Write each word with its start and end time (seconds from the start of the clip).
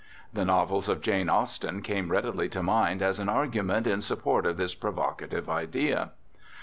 The 0.33 0.45
novels 0.45 0.89
of 0.89 1.01
Jane 1.01 1.29
Austen 1.29 1.83
come 1.83 2.11
readily 2.11 2.49
to 2.49 2.63
mind 2.63 3.03
as 3.03 3.19
an 3.19 3.29
argument 3.29 3.85
in 3.85 4.01
support 4.01 4.47
of 4.47 4.57
this 4.57 4.73
provocative 4.73 5.47
idea. 5.47 6.09